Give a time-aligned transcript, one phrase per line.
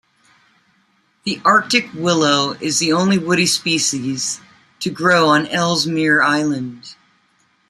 [1.25, 4.41] The Arctic willow is the only woody species
[4.79, 6.95] to grow on Ellesmere Island.